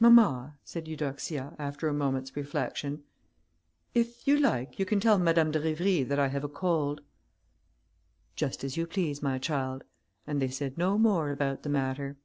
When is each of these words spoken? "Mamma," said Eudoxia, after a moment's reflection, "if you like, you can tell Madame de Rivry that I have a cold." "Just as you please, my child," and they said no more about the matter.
"Mamma," 0.00 0.56
said 0.64 0.88
Eudoxia, 0.88 1.54
after 1.58 1.88
a 1.88 1.92
moment's 1.92 2.34
reflection, 2.34 3.04
"if 3.94 4.26
you 4.26 4.38
like, 4.40 4.78
you 4.78 4.86
can 4.86 4.98
tell 4.98 5.18
Madame 5.18 5.50
de 5.50 5.60
Rivry 5.60 6.02
that 6.04 6.18
I 6.18 6.28
have 6.28 6.42
a 6.42 6.48
cold." 6.48 7.02
"Just 8.34 8.64
as 8.64 8.78
you 8.78 8.86
please, 8.86 9.22
my 9.22 9.38
child," 9.38 9.84
and 10.26 10.40
they 10.40 10.48
said 10.48 10.78
no 10.78 10.96
more 10.96 11.28
about 11.30 11.64
the 11.64 11.68
matter. 11.68 12.16